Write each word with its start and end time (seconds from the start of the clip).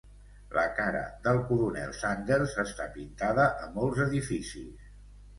La 0.57 0.61
cara 0.77 1.01
del 1.25 1.41
coronel 1.49 1.91
Sanders 1.97 2.55
està 2.63 2.87
pintada 2.95 3.45
a 3.65 3.69
molts 3.75 4.01
edificis. 4.07 4.89